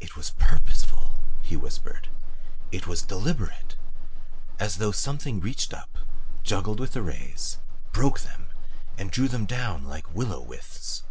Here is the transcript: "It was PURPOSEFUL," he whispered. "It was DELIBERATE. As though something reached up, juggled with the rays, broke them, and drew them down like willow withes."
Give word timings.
"It 0.00 0.16
was 0.16 0.30
PURPOSEFUL," 0.30 1.18
he 1.42 1.56
whispered. 1.58 2.08
"It 2.70 2.86
was 2.86 3.02
DELIBERATE. 3.02 3.76
As 4.58 4.78
though 4.78 4.92
something 4.92 5.40
reached 5.40 5.74
up, 5.74 5.98
juggled 6.42 6.80
with 6.80 6.94
the 6.94 7.02
rays, 7.02 7.58
broke 7.92 8.20
them, 8.20 8.46
and 8.96 9.10
drew 9.10 9.28
them 9.28 9.44
down 9.44 9.84
like 9.84 10.14
willow 10.14 10.40
withes." 10.40 11.02